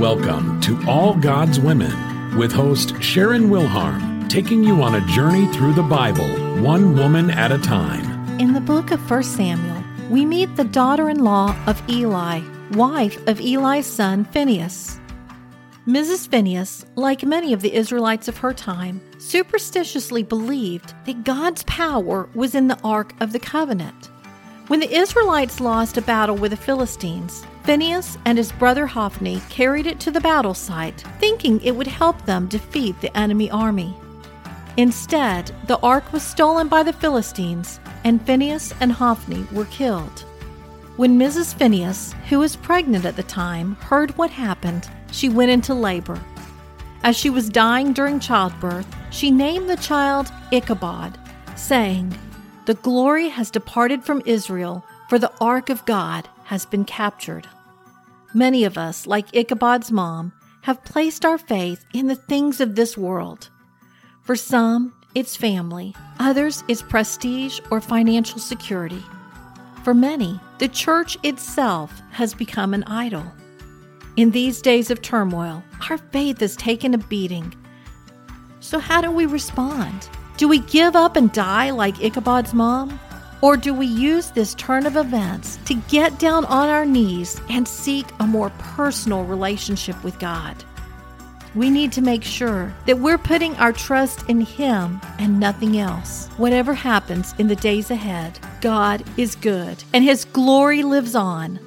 [0.00, 5.72] Welcome to All God's Women with host Sharon Wilharm, taking you on a journey through
[5.72, 6.28] the Bible,
[6.62, 8.38] one woman at a time.
[8.38, 13.26] In the book of 1 Samuel, we meet the daughter in law of Eli, wife
[13.26, 15.00] of Eli's son Phinehas.
[15.86, 16.28] Mrs.
[16.28, 22.54] Phinehas, like many of the Israelites of her time, superstitiously believed that God's power was
[22.54, 24.10] in the Ark of the Covenant.
[24.68, 29.86] When the Israelites lost a battle with the Philistines, Phinehas and his brother Hophni carried
[29.86, 33.96] it to the battle site, thinking it would help them defeat the enemy army.
[34.76, 40.24] Instead, the ark was stolen by the Philistines, and Phinehas and Hophni were killed.
[40.96, 41.54] When Mrs.
[41.54, 46.20] Phinehas, who was pregnant at the time, heard what happened, she went into labor.
[47.04, 51.16] As she was dying during childbirth, she named the child Ichabod,
[51.54, 52.18] saying,
[52.66, 57.46] the glory has departed from Israel, for the ark of God has been captured.
[58.34, 62.98] Many of us, like Ichabod's mom, have placed our faith in the things of this
[62.98, 63.50] world.
[64.22, 69.02] For some, it's family, others, it's prestige or financial security.
[69.84, 73.24] For many, the church itself has become an idol.
[74.16, 77.54] In these days of turmoil, our faith has taken a beating.
[78.58, 80.08] So, how do we respond?
[80.36, 83.00] Do we give up and die like Ichabod's mom?
[83.40, 87.66] Or do we use this turn of events to get down on our knees and
[87.66, 90.54] seek a more personal relationship with God?
[91.54, 96.28] We need to make sure that we're putting our trust in Him and nothing else.
[96.36, 101.58] Whatever happens in the days ahead, God is good and His glory lives on.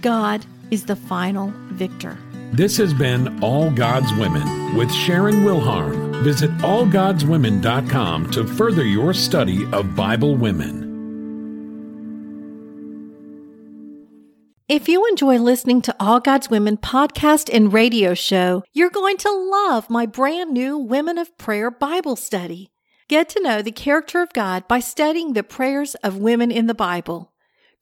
[0.00, 2.18] God is the final victor.
[2.52, 5.99] This has been All God's Women with Sharon Wilharm.
[6.22, 10.90] Visit allgodswomen.com to further your study of Bible women.
[14.68, 19.30] If you enjoy listening to All God's Women podcast and radio show, you're going to
[19.32, 22.70] love my brand new Women of Prayer Bible study.
[23.08, 26.74] Get to know the character of God by studying the prayers of women in the
[26.74, 27.32] Bible.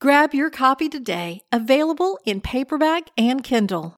[0.01, 3.97] Grab your copy today, available in paperback and Kindle.